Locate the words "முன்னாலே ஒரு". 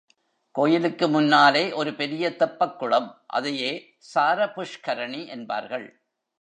1.07-1.93